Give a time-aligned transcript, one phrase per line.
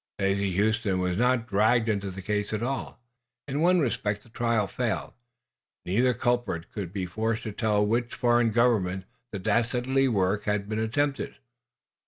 [0.17, 2.99] Daisy Huston was not dragged into the case at all.
[3.47, 5.13] In one respect the trial failed.
[5.85, 10.67] Neither culprit could be forced to tell for which foreign government the dastardly work had
[10.67, 11.35] been attempted.